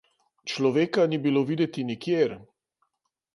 Človeka 0.51 1.01
ni 1.11 1.17
bilo 1.25 1.41
videti 1.51 1.81
nikjer! 1.91 2.31